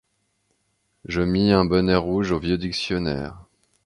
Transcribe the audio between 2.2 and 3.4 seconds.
au vieux dictionnaire.